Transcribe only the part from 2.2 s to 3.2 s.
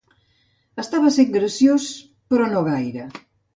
però no gaire.